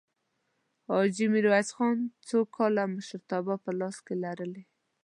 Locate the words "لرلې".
4.23-4.63